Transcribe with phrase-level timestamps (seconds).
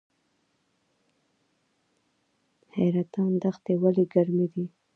[2.75, 4.65] حیرتان دښتې ولې ګرمې دي؟